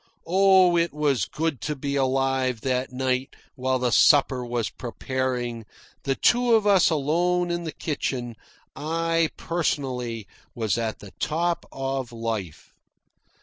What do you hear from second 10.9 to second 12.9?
the top of life.